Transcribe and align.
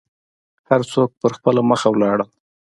هر 0.69 0.81
څوک 0.93 1.09
په 1.21 1.27
خپله 1.35 1.61
مخه 1.71 1.87
ولاړل. 1.91 2.29